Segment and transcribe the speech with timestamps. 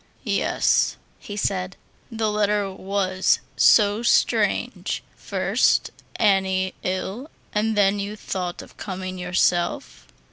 [0.23, 1.77] "Yes," he said,
[2.11, 5.03] "the letter was so strange.
[5.15, 10.07] First, Annie ill, and then you thought of coming yourself."